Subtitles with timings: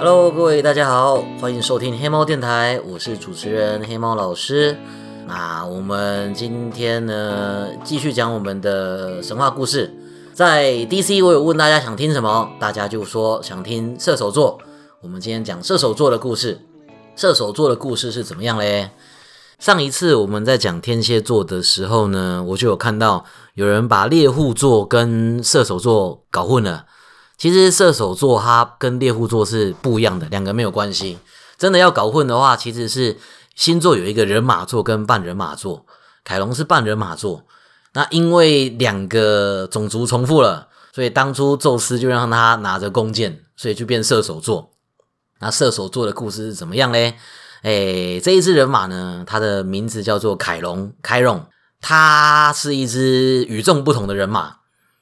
[0.00, 4.76] Hello，各位大家好，欢迎收听黑猫电台，我是主持人黑猫老师。
[5.26, 9.92] 那我们今天呢，继续讲我们的神话故事。
[10.32, 14.60] 在 DC，我有问大家想听什么，大家就说想听射手座。
[15.02, 16.60] 我们今天讲射手座的故事。
[17.16, 18.90] 射手座的故事是怎么样嘞？
[19.58, 23.24] 上一次我们在讲天蝎座的时候呢，我就有看到
[23.54, 26.84] 有人把猎户座跟射手座搞混了。
[27.38, 31.18] 其实射手座它跟猎户座是不一样的，两个没有关系。
[31.56, 33.16] 真的要搞混的话，其实是
[33.54, 35.86] 星座有一个人马座跟半人马座，
[36.24, 37.44] 凯龙是半人马座。
[37.94, 44.72] 那因为两个种族重复了，所以当初宙斯就让他拿着弓箭，所以就变射手座。
[45.40, 47.14] 那射手座的故事是怎么样嘞？
[47.62, 51.46] 哎，这一只人马呢，它的名字叫做凯龙，凯龙，
[51.80, 54.57] 它是一只与众不同的人马，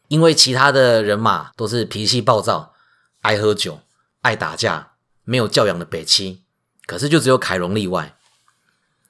[0.09, 2.75] 因为其他的人马都是脾气暴躁、
[3.23, 3.81] 爱喝酒、
[4.23, 4.93] 爱打架、
[5.25, 6.43] 没有教养的北七，
[6.87, 8.17] 可是就只有凯龙例外。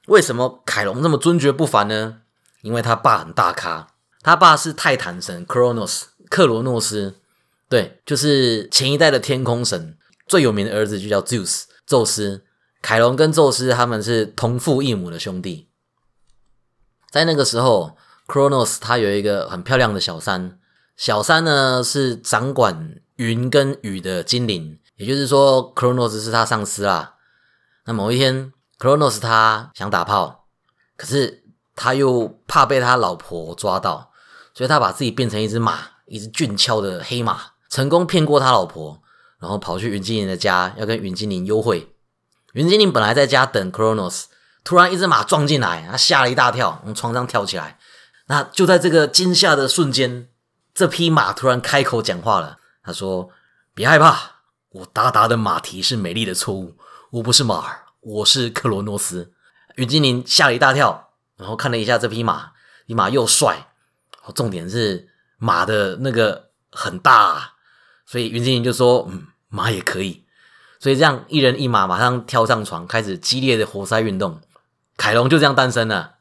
[0.06, 2.22] 为什么凯龙这么尊爵不凡呢？
[2.62, 3.88] 因为他爸很大咖，
[4.22, 7.16] 他爸是泰坦神 Cronos 克罗诺斯，
[7.69, 12.44] 对，就是前一代的天空神，最有名的儿子就叫 Zeus 宙斯。
[12.83, 15.69] 凯龙跟宙斯他们是同父异母的兄弟，
[17.10, 17.97] 在那个时候
[18.28, 20.58] ，Cronos 他有一个很漂亮的小三，
[20.97, 27.16] 小三呢是掌管云跟雨的精灵，也就是说，Cronos 是他上司啦。
[27.84, 30.47] 那某一天，Cronos 他想打炮，
[30.97, 31.44] 可是
[31.75, 34.11] 他又怕被他老婆抓到，
[34.55, 39.03] 所以他把自己变成一只马，一只俊俏的黑马，成功骗过他老婆，
[39.38, 41.92] 然后跑去云精灵的家，要跟云精灵幽会。
[42.55, 44.25] 云精灵本来在家等 Cronos，
[44.64, 47.78] 突然一只马撞进来，他吓了一大跳，从床上跳起来。
[48.28, 50.28] 那就在这个惊吓的瞬间，
[50.76, 52.59] 这匹马突然开口讲话了。
[52.82, 53.31] 他说
[53.72, 56.76] ：“别害怕，我达达的马蹄是美丽的错误，
[57.12, 59.32] 我不是马儿，我是克罗诺斯。”
[59.76, 62.53] 云精灵吓了一大跳，然后看了一下这匹马，
[62.87, 63.69] 匹马又帅，
[64.34, 67.54] 重点是马的那个很大，
[68.04, 70.26] 所以云精灵就说：“嗯，马也可以。”
[70.78, 74.43] 所以这样一人一马马上跳上床，开始激烈的活塞运动。
[74.98, 76.16] 凯龙就这样诞生了。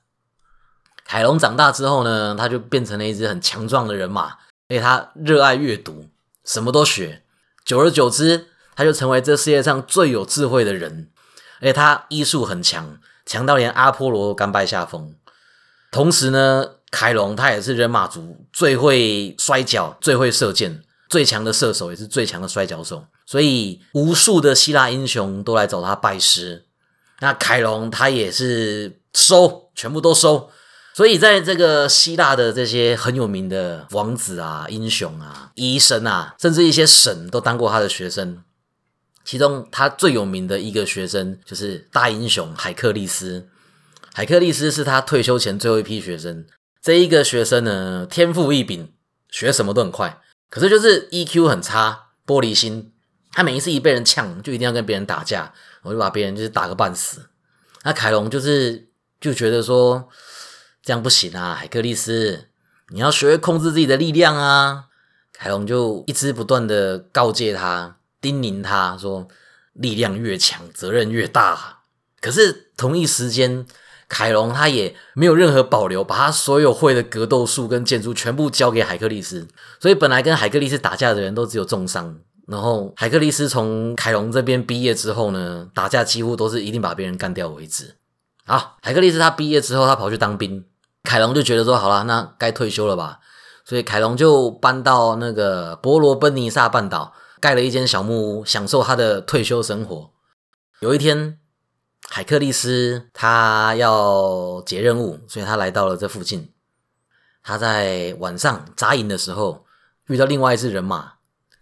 [1.04, 4.38] 凯龙长大之后呢，他就变成了一只很强壮的人马，
[4.68, 6.08] 而且他热爱阅读，
[6.44, 7.24] 什么都学。
[7.64, 11.10] 久而久之，他就成为这世界上最有智慧的人。
[11.62, 15.16] 而且他医术很强，强到连阿波罗甘拜下风。
[15.92, 23.06] 同时呢，凯龙他也是人马族最会摔跤、最会射箭、最强的射手，也是最强的摔跤手。
[23.26, 26.66] 所以，无数的希腊英雄都来找他拜师。
[27.22, 30.50] 那凯龙他也是收，全部都收。
[30.96, 38.42] 所以，在这个希腊的这些很有名的王子啊、英雄啊、医生啊，甚至一些神都当过他的学生。
[39.26, 43.50] 其中，他最有名的一个学生就是大英雄海克利斯。
[44.14, 46.46] 海克利斯是他退休前最后一批学生。
[46.82, 48.94] 这一个学生呢，天赋异禀，
[49.30, 52.94] 学什么都很快，可是就是 EQ 很差，玻璃心。
[53.34, 55.52] 他每一次一被人呛，就一定要跟别人打架，
[55.82, 57.28] 我就把别人就是打个半死。
[57.84, 58.88] 那凯龙就是
[59.20, 60.08] 就觉得说
[60.86, 62.46] 这样不行啊，海克利斯，
[62.90, 64.86] 你要学会控制自己的力量啊。
[65.34, 69.28] 凯龙就一直不断的告诫他，叮咛他说，
[69.74, 71.80] 力量越强，责任越大。
[72.22, 73.66] 可是同一时间，
[74.08, 79.48] 凯龙他也没有任何保留，把他所有会的格斗术跟剑术全部交给海克利斯。
[79.80, 82.20] 所以本来跟海克利斯打架的人都只有重伤。
[82.48, 87.96] 然后海克利斯从凯龙这边毕业之后呢，打架几乎都是一定把别人干掉为止。
[88.46, 90.64] 好，海克利斯他毕业之后，他跑去当兵，
[91.06, 93.20] 凯龙就觉得说，好了，那该退休了吧。
[93.64, 100.12] 所以凯龙就搬到那个伯罗奔尼撒半岛，盖了一间小木屋，享受他的退休生活。
[100.82, 101.40] 有一天，
[102.10, 106.52] 海克利斯他要接任务，所以他来到了这附近。
[107.42, 109.66] 他在晚上扎营的时候，
[110.08, 111.14] 遇到另外一只人马。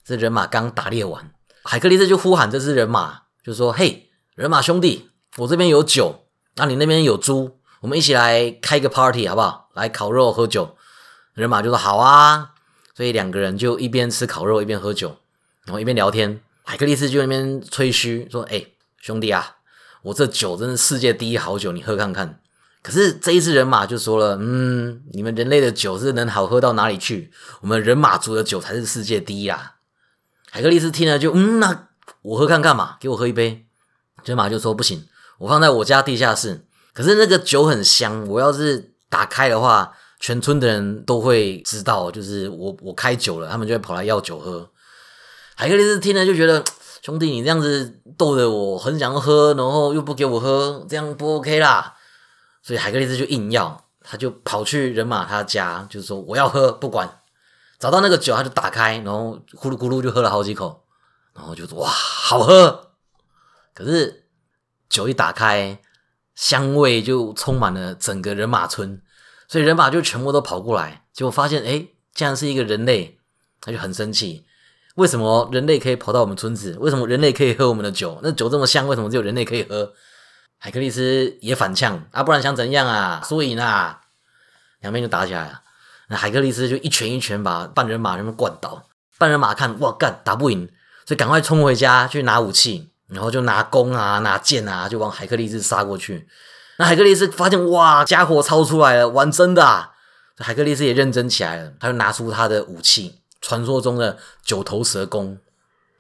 [0.06, 1.32] 这人马刚打猎完，
[1.64, 6.26] 海克利斯就呼喊这只人马，就说：“嘿，人马兄弟，我这边有酒，
[6.58, 9.70] 那你那边有猪，我们一起来开个 party 好不好？
[9.74, 10.78] 来烤肉喝酒。”
[11.36, 12.52] 人马就说：“好啊。”
[12.96, 15.18] 所以两个人就一边吃烤肉一边喝酒，
[15.66, 16.40] 然后一边聊天。
[16.64, 18.66] 海克力斯就那边吹嘘说：“哎，
[19.02, 19.58] 兄弟啊，
[20.04, 22.40] 我这酒真是世界第一好酒，你喝看看。”
[22.82, 27.32] 可是这一次人马就说了：“嗯，你们人类的酒是能好喝到哪里去？
[27.62, 29.76] 我们人马族的酒才是世界第一啦。”
[30.50, 31.88] 海克力斯听了就嗯，那
[32.22, 33.66] 我喝看看嘛，给我喝一杯。
[34.24, 35.08] 人马就说不行，
[35.40, 36.66] 我放在我家地下室。
[36.94, 44.70] 可是那个酒很香，我要是打开的话，全村的人都会知道，就是我我开酒了，他们就会跑来要酒喝。
[45.56, 46.64] 海克力斯听了就觉得
[47.02, 51.96] 兄弟，你这样子逗得我很想喝，然后又不给我喝，这样不 OK 啦。
[52.62, 57.20] 所以海克力斯就硬要，他就跑去人马他家，就是说我要喝，不管。
[57.80, 60.86] 找到那个酒，他就打开，然后咕噜咕噜就喝了好几口，
[61.34, 62.92] 然后就哇，好喝。
[63.74, 64.28] 可是
[64.88, 65.78] 酒一打开，
[66.36, 69.02] 香味就充满了整个人马村，
[69.48, 73.20] 所以人马就全部都跑过来，结果发现哎，竟然是一个人类，
[73.62, 74.46] 他就很生气。
[74.96, 76.78] 为什么人类可以跑到我们村子？
[76.80, 78.20] 为什么人类可以喝我们的酒？
[78.22, 79.94] 那酒这么香，为什么只有人类可以喝？
[80.60, 83.22] 海克力斯也反呛啊，不然想怎样啊？
[83.28, 84.02] 输赢啊？
[84.82, 85.62] 两边就打起来了。
[86.10, 88.88] 那海克力斯就一拳一拳把半人马全部灌倒。
[89.18, 90.68] 半人马看哇干打不赢，
[91.06, 96.28] 所以赶快冲回家去拿武器，然后就拿弓啊拿剑啊，就往海克力斯杀过去。
[96.78, 99.92] 那海克力斯发现哇家伙超出来了，玩真的啊！
[100.38, 103.22] 海克力斯也认真起来了，他就拿出他的武器。
[103.40, 105.38] 传说中的九头蛇弓，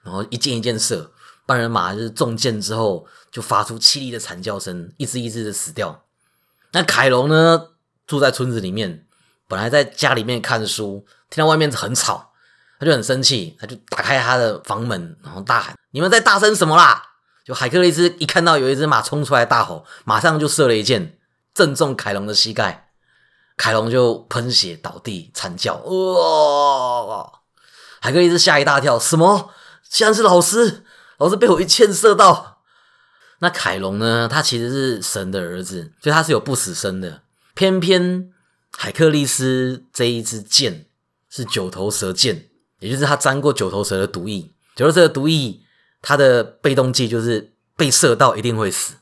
[0.01, 1.11] 然后一箭一箭射，
[1.45, 6.05] 半人马就是中箭之后就发出凄厉的惨叫声，一只一只的死掉。
[6.71, 7.67] 那凯龙呢，
[8.07, 9.05] 住在村子里面，
[9.47, 12.31] 本来在家里面看书，听到外面很吵，
[12.79, 17.03] 他就很生气，他就打开他的房门，然后大喊：“你们在大声什么啦？”
[17.45, 21.17] 就海克力斯一看到有一只马冲出来大吼，马上就射了一箭，
[21.53, 22.91] 正中凯龙的膝盖。
[23.55, 27.31] 凯龙就喷血倒地惨叫，哇！
[28.01, 29.51] 海克力斯吓一大跳，什么？
[29.87, 30.83] 竟然是老师！
[31.19, 32.61] 老师被我一箭射到。
[33.39, 34.27] 那凯龙呢？
[34.27, 37.21] 他其实是神的儿子，所以他是有不死身的。
[37.53, 38.31] 偏偏
[38.75, 40.87] 海克力斯这一支箭
[41.29, 42.49] 是九头蛇箭，
[42.83, 44.51] 也就是他沾过九头蛇的毒液。
[44.75, 45.61] 九头蛇的毒液，
[46.01, 48.95] 它的被动技就是被射到一定会死，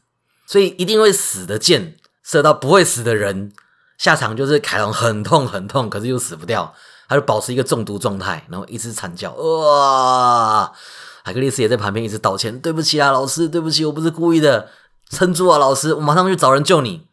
[0.45, 3.51] 所以一定会死的箭射到不会死的人。
[3.97, 6.73] 下场就是凯龙很痛很痛，可是又死不掉，
[7.07, 9.31] 他就保持一个中毒状态，然后一直惨叫。
[9.33, 10.71] 哇！
[11.23, 14.69] 海克力斯也在旁边一直道歉：“对不起啊，老师，对不起，我不是故意的，
[15.09, 17.07] 撑住啊，老师，我马上去找人救你。”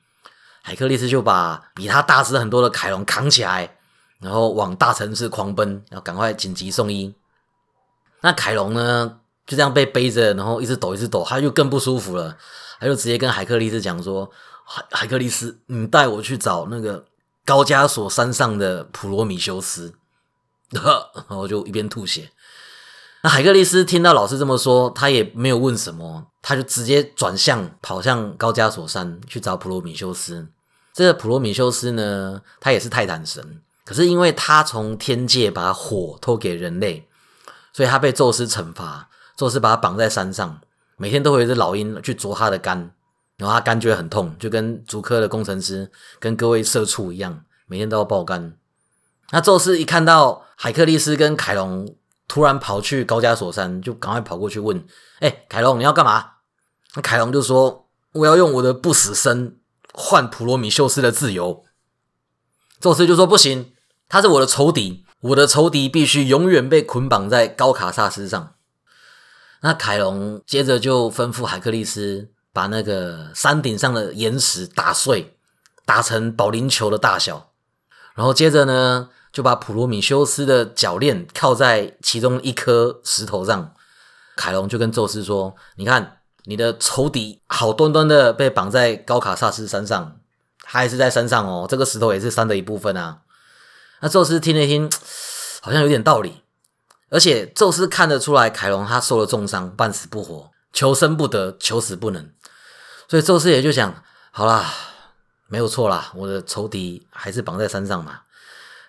[0.62, 3.77] 海克力斯就把比他大只很多的凯龙扛起来，
[4.20, 7.14] 然后往大城市狂奔，要赶快紧急送医。
[8.20, 12.36] 那凯龙呢，就这样被背着，然后一直抖，一直抖，他就更不舒服了，
[12.80, 14.30] 他就直接跟海克力斯讲说。
[14.70, 17.06] 海海克力斯，你带我去找那个
[17.46, 19.94] 高加索山上的普罗米修斯，
[20.68, 20.84] 然
[21.26, 22.30] 后就一边吐血。
[23.22, 30.46] 那海克力斯听到老师这么说，他也没有问什么，他就直接转向跑向高加索山去找普罗米修斯。
[30.92, 37.08] 这个普罗米修斯呢，他也是泰坦神，可是因为他从天界把火偷给人类，
[37.72, 40.60] 所以他被宙斯惩罚，宙斯把他绑在山上，
[40.98, 42.94] 每天都会有只老鹰去啄他的肝。
[43.38, 45.90] 然后他肝觉得很痛，就跟竹科的工程师、
[46.20, 48.58] 跟各位社畜一样，每天都要爆肝。
[49.30, 51.96] 那宙斯一看到海克力斯跟凯龙
[52.26, 54.84] 突然跑去高加索山，就赶快跑过去问
[55.20, 56.32] ：“哎，凯龙，你要干嘛？”
[56.94, 59.56] 那凯龙就说：“我要用我的不死身
[59.94, 61.64] 换普罗米修斯的自由。”
[62.78, 63.72] 宙斯就说：“不行，
[64.08, 68.54] 他是我的仇敌，我的仇敌必须永远被捆绑在高卡萨斯上。”
[69.62, 72.30] 那凯龙接着就吩咐海克力斯。
[72.50, 75.36] 把那个山顶上的岩石打碎，
[75.84, 77.52] 打成保龄球的大小，
[78.16, 83.72] 然后接着呢，就把普罗米修斯的脚链靠在其中一颗石头上。
[84.34, 90.18] 凯龙就跟宙斯说：“你看，你的仇敌好端端的被绑在高卡萨斯山上，
[90.62, 93.20] 他还是在山上哦，这个石头也是山的一部分啊。”
[94.00, 94.90] 那宙斯听了听，
[95.60, 96.42] 好像有点道理，
[97.10, 102.32] 而且宙斯看得出来，凯龙他受了重伤，半死不活，求生不得，求死不能。
[103.08, 104.72] 所以宙斯也就想，好啦，
[105.48, 108.22] 没有错啦，我的仇敌还是绑在山上嘛。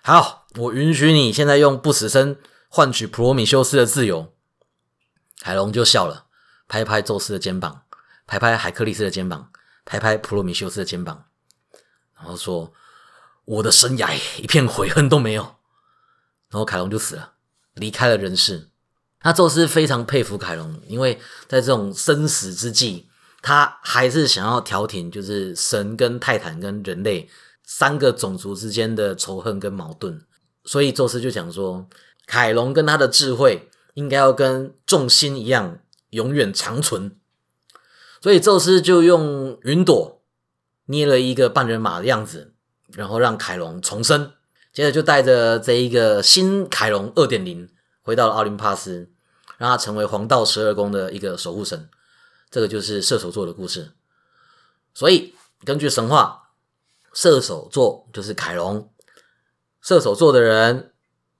[0.02, 2.38] 好，我允许你现在用不死身
[2.68, 4.32] 换取普罗米修斯的自由。
[5.42, 6.26] 海龙就笑了，
[6.68, 7.82] 拍拍宙斯的肩膀，
[8.26, 9.50] 拍拍海克力斯的肩膀，
[9.84, 11.24] 拍拍普罗米修斯的肩膀，
[12.16, 12.72] 然后说
[13.50, 15.42] ：“我的生涯一片悔恨都没有。”
[16.50, 17.34] 然后凯龙就死了，
[17.74, 18.68] 离开了人世。
[19.22, 23.06] 那宙斯非常佩服凯龙，因为在这种生死之际。
[23.42, 27.26] 他还是想要调停，就是神跟泰坦跟人类
[27.64, 30.20] 三个种族之间的仇恨跟矛盾，
[30.64, 31.88] 所以宙斯就讲说，
[32.26, 35.78] 凯龙跟他的智慧应该要跟众星一样
[36.10, 37.16] 永远长存，
[38.20, 40.22] 所以宙斯就用云朵
[40.84, 42.52] 捏了一个半人马的样子，
[42.94, 44.32] 然后让凯龙重生，
[44.72, 47.68] 接着就带着这一个新凯龙二点零
[48.02, 49.10] 回到了奥林帕斯，
[49.58, 51.88] 让他成为黄道十二宫的一个守护神。
[52.50, 53.92] 这个就是射手座的故事，
[54.92, 56.50] 所以根据神话，
[57.12, 58.92] 射手座就是凯龙。
[59.80, 60.92] 射手座的人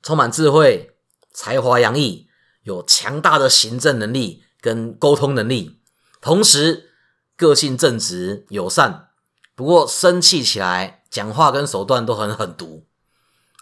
[0.03, 0.97] 充满智慧、
[1.33, 2.29] 才华洋溢，
[2.63, 5.81] 有强大的行政能力跟沟通能力，
[6.21, 6.91] 同时
[7.37, 9.09] 个性正直友善。
[9.57, 12.87] 不过生气起来，讲话跟手段都很狠毒。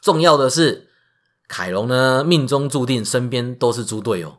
[0.01, 0.91] 重要的是，
[1.49, 4.39] 凯龙呢命中注定身边都是猪队友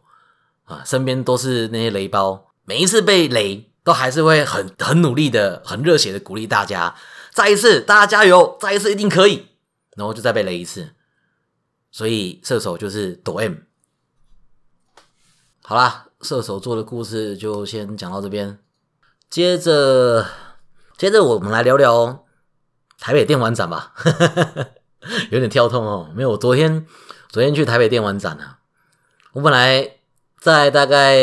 [0.65, 2.53] 啊，身边都是那些雷包。
[2.63, 6.95] 每一次被雷，都还是会很很努力的、很热血的鼓励大家。
[7.31, 8.57] 再一次，大家加油！
[8.59, 9.47] 再一次，一定可以。
[9.95, 10.91] 然后就再被雷一次。
[11.91, 13.55] 所以射手就是抖 M。
[15.63, 18.59] 好啦，射手座的故事就先讲到这边。
[19.29, 20.25] 接着，
[20.97, 22.25] 接着我们来聊聊
[22.99, 23.93] 台北电玩展吧。
[25.31, 26.31] 有点跳痛哦，没有。
[26.31, 26.85] 我昨天
[27.29, 28.59] 昨天去台北电玩展啊，
[29.33, 29.95] 我本来
[30.39, 31.17] 在大概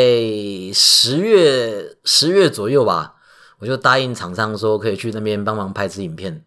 [0.73, 3.15] 十月十月左右吧，
[3.59, 6.43] 我就答应厂商说可以去那边帮忙拍支影片。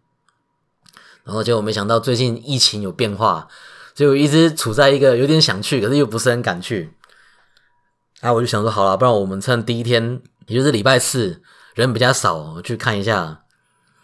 [1.23, 3.47] 然后结果没想到最近疫情有变化。
[3.93, 6.93] 就一直处在一个有点想去，可是又不是很敢去。
[8.21, 11.41] 啊，我就想说，好了，不然我们趁第一天，也就是礼拜四，
[11.75, 13.43] 人比较少，去看一下。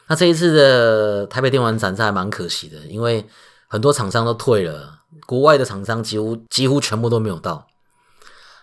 [0.07, 3.25] 那这一次的台北电玩展是还蛮可惜的，因为
[3.67, 7.67] 很多厂商都退了，国外的厂商几乎几乎全部都没有到。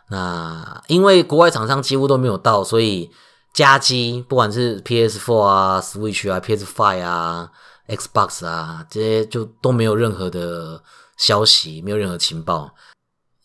[0.08, 3.10] 那因为国外厂商几乎都没有到，所以
[3.52, 7.50] 加机不管是 PS4 啊、Switch 啊、PS5 啊、
[7.88, 10.82] Xbox 啊这些，就都没有任何的。
[11.16, 12.74] 消息没有任何情报，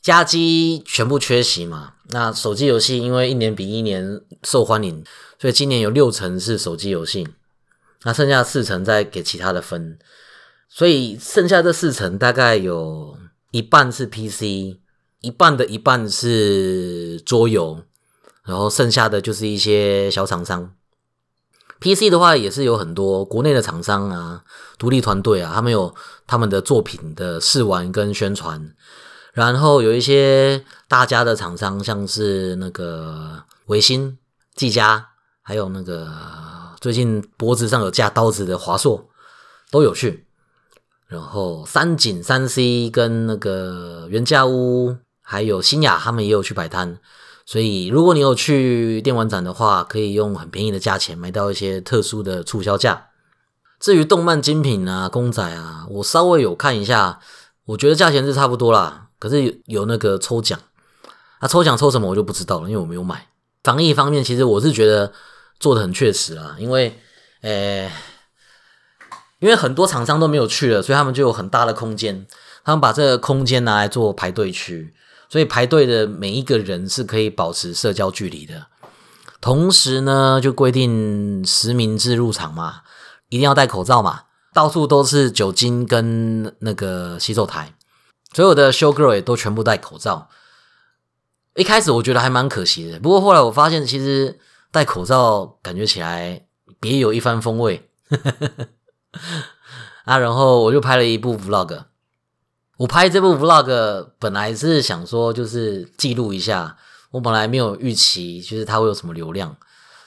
[0.01, 1.93] 家机全部缺席嘛？
[2.09, 5.03] 那手机游戏因为一年比一年受欢迎，
[5.39, 7.27] 所以今年有六成是手机游戏，
[8.03, 9.99] 那剩下四成再给其他的分，
[10.69, 13.17] 所以剩下这四成大概有
[13.51, 14.77] 一半是 PC，
[15.21, 17.83] 一半的一半是桌游，
[18.45, 20.73] 然后剩下的就是一些小厂商。
[21.81, 24.43] PC 的话也是有很多国内的厂商啊，
[24.77, 25.95] 独立团队啊，他们有
[26.27, 28.73] 他们的作品的试玩跟宣传，
[29.33, 34.17] 然后有一些大家的厂商，像是那个维新、
[34.55, 35.07] 技嘉，
[35.41, 36.05] 还有那个
[36.79, 39.09] 最近脖子上有架刀子的华硕
[39.69, 40.25] 都有去，
[41.07, 46.99] 然后三井、三 C 跟那个原价屋，还有新雅，他们也有去摆摊。
[47.45, 53.07] 所以，如果你有去电玩展的话，可以用很便宜的价钱买到一些特殊的促销价。
[53.79, 57.19] 至于动漫精品啊、公仔啊，我稍微有看一下，
[57.65, 59.07] 我觉得价钱是差不多啦。
[59.17, 60.59] 可是有有那个抽奖，
[61.39, 63.27] 啊，抽奖抽什么我就不知道了，因为我没有买。
[63.63, 65.11] 防疫方面，其实我是觉得
[65.59, 66.99] 做的很确实啊，因为，
[67.41, 67.91] 诶，
[69.39, 72.25] 因为很多厂商都没有去了，所以他们就有很大的空间，
[72.63, 74.93] 他们把这个空间拿来做排队区。
[75.31, 78.65] 所以排队的每一个人是可以保持社交距离的，
[79.39, 82.81] 同时呢，就规定实名制入场嘛，
[83.27, 84.23] 一定要戴口罩嘛，
[84.55, 87.75] 到处都是酒精跟那个洗手台，
[88.33, 90.29] 所有的 show girl 也都全部戴口罩。
[91.53, 94.39] 一开始我觉得还蛮可惜的，不过后来我发现其实
[94.71, 96.45] 戴口罩感觉起来
[96.79, 97.89] 别有一番风味
[100.05, 101.85] 啊，然后我就拍了一部 vlog。
[102.77, 106.77] 我拍这部 vlog 本来是想说，就是记录一下。
[107.11, 109.57] 我本来没有预期，就是它会有什么流量。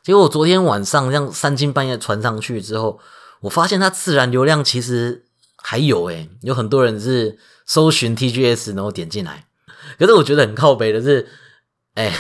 [0.04, 3.00] 结果我昨天晚上这样三更半夜传上去之后，
[3.40, 5.26] 我发现它自然流量其实
[5.56, 9.46] 还有诶，有很多人是搜寻 TGS 然后点进来。
[9.98, 11.28] 可是我觉得很靠北的是，
[11.94, 12.12] 哎，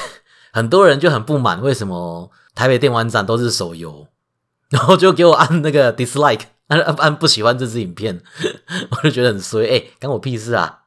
[0.52, 4.06] 很多人就很不满，为什么台北电玩展都是手游，
[4.70, 6.42] 然后就给我按那个 dislike。
[6.68, 8.22] 按按不喜欢这支影片，
[8.90, 9.66] 我就觉得很衰。
[9.66, 10.84] 哎，关我屁事啊！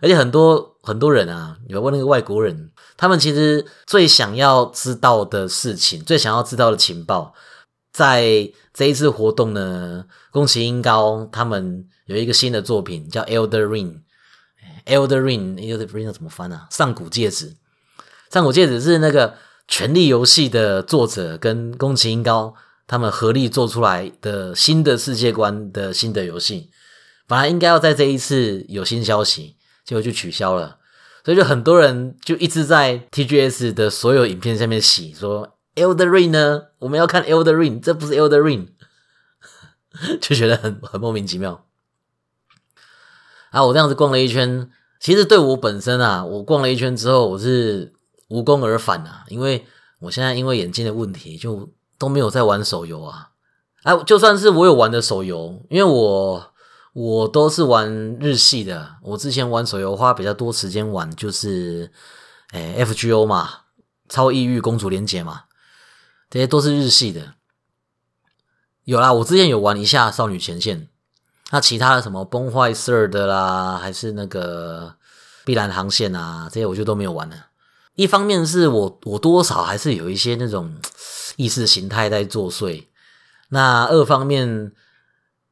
[0.00, 7.34] 而且很多很多人啊，有问那个外国人，他们其实最想要知道的事情，最想要知道的情报，
[7.92, 13.94] 在这一次活动呢，宫崎英高他们有一个新的作品叫《Elder Ring》。
[14.84, 16.68] Elder Ring，Elder Ring 怎么翻啊？
[16.70, 17.56] 上古戒指。
[18.30, 19.30] 上古戒指是那个
[19.68, 22.54] 《权力游戏》的作者跟宫崎英高。
[22.88, 26.70] 他们合力做出来的新的世界观的新的游戏，
[27.26, 30.78] 本来应该要在这一次有新消息，结果就取消了，
[31.24, 38.68] 所以就很多人就一直在 TGS 的所有影片下面洗说 Elder Ring 呢，我们要看 Elder Ring，这不是 Elder Ring，
[40.22, 41.66] 就觉得很很莫名其妙。
[43.50, 47.94] 啊，我这样子逛了一圈，其实对我本身啊，我逛了一圈之后，我是
[48.28, 49.66] 无功而返啊，因为
[50.00, 51.68] 我现在因为眼睛的问题就。
[51.98, 53.30] 都没有在玩手游啊！
[53.82, 56.52] 哎，就算是我有玩的手游，因为我
[56.92, 57.90] 我都是玩
[58.20, 58.96] 日系的。
[59.00, 61.90] 我之前玩手游花比较多时间玩，就是
[62.50, 63.60] 哎 F G O 嘛，
[64.10, 65.44] 超抑郁公主连结嘛，
[66.28, 67.32] 这些都是日系的。
[68.84, 70.90] 有啦，我之前有玩一下少女前线，
[71.50, 74.96] 那其他的什么崩坏 Third 啦，还是那个
[75.46, 77.46] 碧蓝航线啊，这些我就都没有玩了。
[77.96, 80.76] 一方面是我我多少还是有一些那种
[81.36, 82.84] 意识形态在作祟，
[83.48, 84.72] 那二方面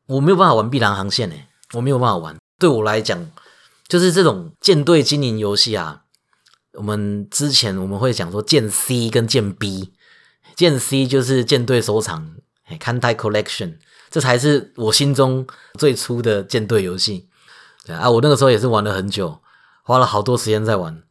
[0.07, 2.37] 我没有办法玩碧蓝航线诶，我没有办法玩。
[2.59, 3.31] 对我来讲，
[3.89, 6.03] 就是这种舰队经营游戏啊。
[6.75, 9.95] 我们之前我们会讲说舰 C 跟舰 B，
[10.57, 12.35] 舰 C 就是舰队收藏，
[12.65, 13.77] 哎，Kantai Collection，
[14.11, 15.47] 这才是我心中
[15.79, 17.29] 最初的舰队游戏。
[17.87, 19.41] 对啊，我那个时候也是玩了很久，
[19.85, 21.04] 花了好多时间在玩，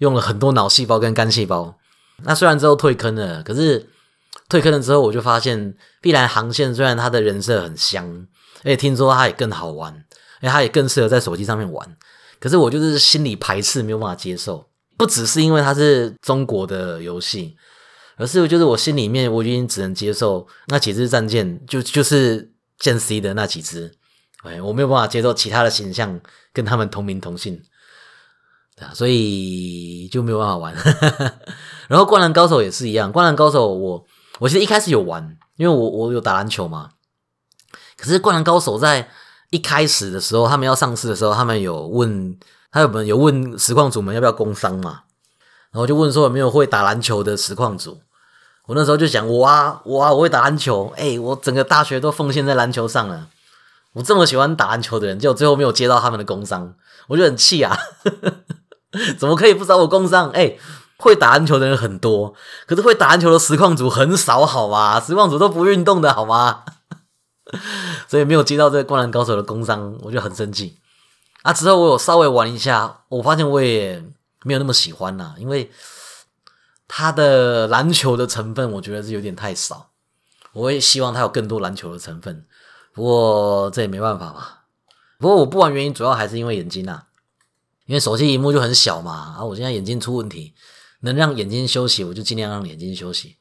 [0.00, 1.78] 用了很多脑细胞跟肝细胞。
[2.24, 3.88] 那虽然之后退坑了，可是
[4.50, 8.26] 退坑了之后，我就发现碧蓝航线虽然它的人设很香，
[8.58, 9.94] 而且听说它也更好玩，
[10.40, 11.96] 而且它也更适合在手机上面玩，
[12.38, 14.68] 可是我就是心里排斥，没有办法接受。
[14.98, 17.56] 不只是因为它是中国的游戏，
[18.18, 23.90] 而是就是我心里面我已经只能接受那几只战舰，就就是剑 C 的那几只，
[24.42, 26.20] 哎，我没有办法接受其他的形象
[26.52, 27.62] 跟他们同名同姓，
[28.94, 30.74] 所以就没有办法玩。
[31.88, 34.04] 然后灌篮高手也是一样，灌篮高手我
[34.38, 36.90] 我其实一开始有玩，因为我我有打篮球嘛，
[37.96, 39.08] 可是灌篮高手在
[39.50, 42.38] 一开始的时候，他们要上市的时候，他们有问。
[42.72, 45.00] 他有没有问实况组们要不要工商嘛？
[45.72, 48.00] 然后就问说有没有会打篮球的实况组。
[48.66, 50.94] 我那时候就想，我啊，我啊，我会打篮球。
[50.96, 53.26] 哎，我整个大学都奉献在篮球上了。
[53.94, 56.76] 我这么喜欢打篮球的人，就最后没有接到他们的工商，
[57.08, 57.76] 我就很气啊！
[59.18, 60.30] 怎么可以不找我工伤？
[60.30, 60.56] 哎，
[60.96, 62.34] 会打篮球的人很多，
[62.66, 65.00] 可是会打篮球的实况组很少，好吗？
[65.00, 66.64] 实况组都不运动的好吗？
[68.08, 70.78] 所以没有接到这个灌篮高手的工伤，我就很生气。
[71.42, 71.52] 啊！
[71.52, 74.04] 之后我有稍微玩一下，我发现我也
[74.42, 75.70] 没有那么喜欢啦，因为
[76.86, 79.90] 他的篮球的成分我觉得是有点太少。
[80.52, 82.44] 我也希望他有更多篮球的成分，
[82.92, 84.46] 不过这也没办法嘛。
[85.18, 87.04] 不过我不玩原因主要还是因为眼睛啊，
[87.90, 89.34] 因为手机荧幕就很小嘛。
[89.36, 90.54] 啊，我现在眼睛出问题，
[91.00, 93.34] 能让眼睛休息我就尽量让眼睛休息。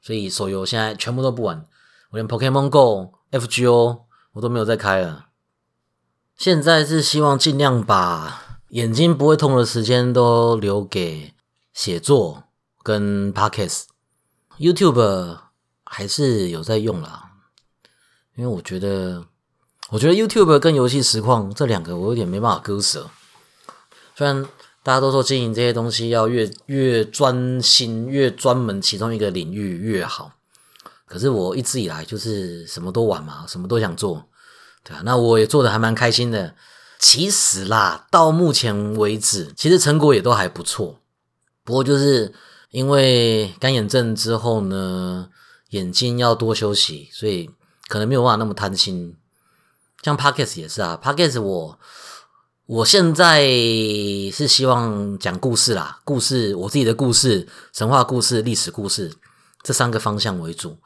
[0.00, 1.66] 所以手游现在全部都不玩，
[2.10, 5.26] 我连 Pokemon Go、FGO 我都没有再开了。
[6.34, 11.34] 现在是希望尽量把眼睛不会痛的时间都留给
[11.74, 12.44] 写作
[12.82, 13.82] 跟 podcast。
[14.58, 15.36] YouTube
[15.84, 17.32] 还是有在用啦，
[18.34, 19.26] 因为我觉得，
[19.90, 23.10] 我觉得 YouTube 跟游戏实况这两个我有点没办法割舍。
[24.16, 24.44] 虽然
[24.82, 30.32] 大家都说经营这些东西要越越专心、越专门，其中一个领域越好，
[31.06, 34.26] 可是我一直以来就是什么都玩嘛，什么都想做。
[34.82, 36.54] 对啊，那我也做的还蛮开心的。
[36.98, 41.00] 其实啦，到目前为止，其实成果也都还不错。
[41.64, 42.34] 不过就是
[42.70, 45.28] 因为干眼症之后呢，
[45.70, 47.50] 眼睛要多休息，所以
[47.88, 49.16] 可能没有办法那么贪心。
[50.02, 51.78] 像 Podcast 也是啊，Podcast 我
[52.70, 53.42] 我现在
[54.30, 59.12] 是希望讲故事啦，故事我自己的故事、神话故事、历史故事
[59.64, 60.76] 这三个方向为主。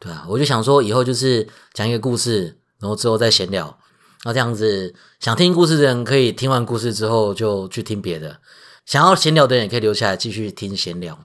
[0.00, 2.56] 对啊，我就想说以后就是讲一个故事。
[2.78, 3.78] 然后之后再闲聊，
[4.24, 8.38] 那这样子想听故事的人可以听完故事之后就去听别的，
[8.86, 11.18] 想要闲聊的人也可以留下来继续听闲聊。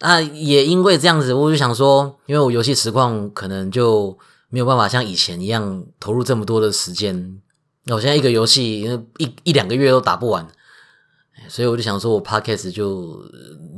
[0.00, 4.18] 那也因为这样子，我就想说，因为我游戏实况可能就
[4.50, 7.40] 没有办法像以前一样投入这么多的时间。
[7.84, 8.82] 那我现在一个游戏
[9.18, 10.46] 一一两个月都打不完，
[11.48, 13.24] 所以我就想说我 podcast 就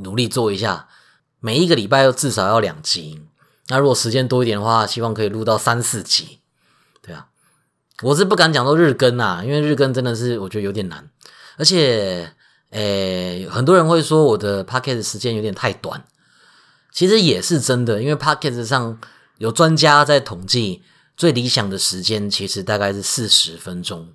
[0.03, 0.87] 努力做一下，
[1.39, 3.21] 每一个礼拜至少要两集。
[3.69, 6.39] 那如果时间多一点的话，希望可以录到三四集。
[7.01, 7.27] 对啊，
[8.01, 11.09] 我是不敢讲说日更啊，因为日更真的是我觉得有点难，
[11.57, 12.33] 而且，
[12.71, 16.03] 诶，很多人会说我的 p o c k e t 时间有点太短，
[16.91, 18.99] 其实也是真的，因为 p o c k e t 上
[19.37, 20.83] 有专家在统计，
[21.15, 24.09] 最理想的时间其实大概是四十分钟。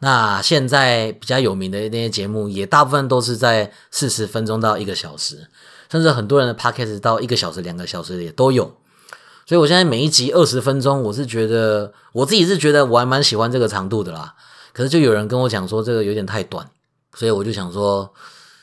[0.00, 5.48] 那现在比较有名的那些节目，也大部分都是在四十分钟到一个小时，
[5.90, 8.76] 甚至很多人的 p o c k e t 到一个小时、两个小时也都有。
[9.46, 14.34] 所以，我现在每一集二十分钟，我是觉得我自己是觉得我还蛮喜欢这个长度的啦。
[14.74, 16.68] 可是，就有人跟我讲说这个有点太短，
[17.14, 18.12] 所以我就想说，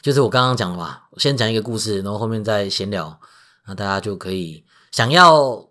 [0.01, 3.17] 就是我刚刚讲的嘛，先讲一个故事，然后后面再闲聊，
[3.65, 5.65] 那大家就可以想要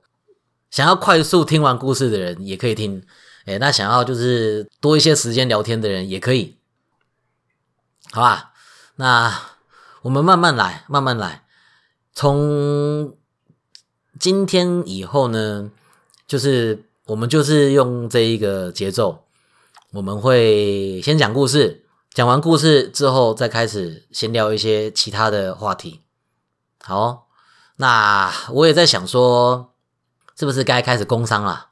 [0.73, 3.01] 想要快速听完故事的人也可以听，
[3.45, 6.57] 哎，那想要就是多一些时间聊天的人也可以，
[8.11, 8.53] 好吧？
[8.97, 9.41] 那
[10.03, 11.45] 我们慢慢来，慢慢来，
[12.13, 13.17] 从。
[14.21, 15.73] 今天以后呢，
[16.29, 19.25] 就是我们就是用这一个节奏，
[19.91, 26.03] 我们会先讲故事，讲完故事之后再开始先聊一些其他的话题。
[26.85, 27.27] 好，
[27.77, 29.72] 那我也在想说，
[30.43, 31.69] 是不是该开始工商了？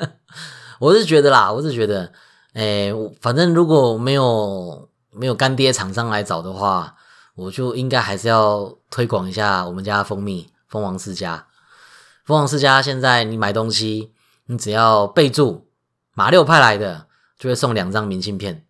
[0.78, 2.12] 我是觉得啦，我是觉得，
[2.52, 6.94] 哎，反正如果没有没有干爹厂商来找的话，
[7.36, 11.46] 我就应该还是要推广一下我们家蜂蜜蜂王世家。
[12.26, 14.12] 蜂王世家现在你买东西，
[14.48, 15.66] 你只要备注
[16.12, 17.06] 马六派来的，
[17.38, 18.66] 就会送两张明信片。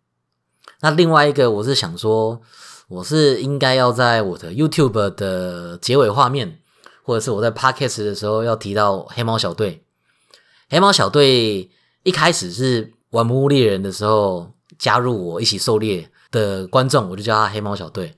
[0.82, 2.40] 那另外一个，我是想说，
[2.86, 6.60] 我是应该要在我的 YouTube 的结尾画面，
[7.06, 9.84] 或者是我在 Podcast 的时候要提到黑猫小队。
[10.68, 11.70] 黑猫小队
[12.02, 18.16] 一开始是玩魔物猎人的时候加入我一起狩猎的观众，我就叫他黑猫小队。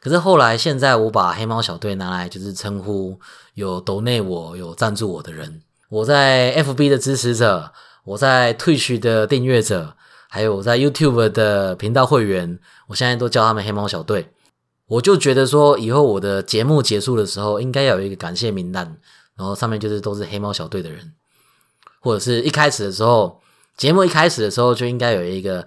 [0.00, 3.20] 可是后来现在我把黑猫小队拿来就是称呼
[3.52, 5.60] 有抖内我有赞助我的人，
[5.90, 7.72] 我在 FB 的支持者，
[8.04, 9.94] 我在 Twitch 的订阅者。
[10.30, 12.58] 还有我在 YouTube 的频道会员，
[12.88, 14.33] 我现在都叫他们黑猫小队。
[14.86, 18.98] 我就觉得说，以后我的节目结束的时候，应该要有一个感谢名单，
[19.34, 21.14] 然后上面就是都是黑猫小队的人，
[22.00, 23.40] 或者是一开始的时候，
[23.76, 25.66] 节目一开始的时候就应该有一个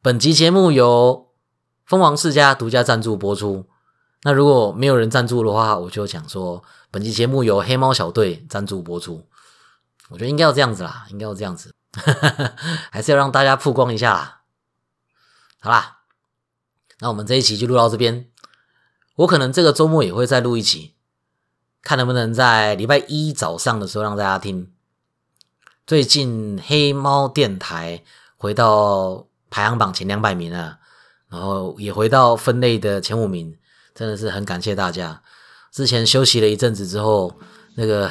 [0.00, 1.28] 本集节目由
[1.84, 3.66] 蜂王世家独家赞助播出。
[4.22, 9.26] 那如果没有人赞助的话，我就讲说本集节目由黑猫小队赞助播出。
[10.08, 11.74] 我觉得应该要这样子啦，应该要这样子。
[12.90, 14.40] 还是要让大家曝光一下啦。
[15.60, 15.98] 好啦，
[17.00, 18.28] 那我们这一期就录到这边。
[19.16, 20.94] 我可能这个周末也会再录一集，
[21.82, 24.70] 看能不能在礼拜一早上的时候让大家听。
[25.86, 28.02] 最近黑猫电台
[28.36, 30.78] 回到排行榜前两百名了，
[31.28, 33.56] 然后也回到分类的前五名，
[33.94, 35.22] 真的是很感谢大家。
[35.72, 37.34] 之前休息了一阵子之后，
[37.74, 38.10] 那个。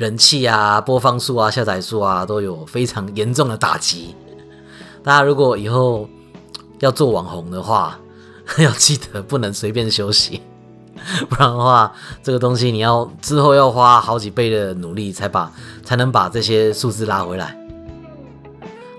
[0.00, 4.16] 人气啊，播放数啊，下载数啊，都有非常严重的打击。
[5.04, 6.08] 大家如果以后
[6.78, 8.00] 要做网红的话，
[8.62, 10.42] 要记得不能随便休息，
[11.30, 15.50] 不然的话，这个东西你要之后要花好几倍的努力才把
[15.84, 17.56] 才能把这些数字拉回来。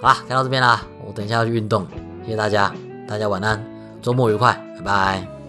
[0.01, 1.85] 好啦，看到这边啦，我等一下要去运动，
[2.23, 2.73] 谢谢大家，
[3.07, 3.63] 大家晚安，
[4.01, 5.40] 周末愉快，拜拜。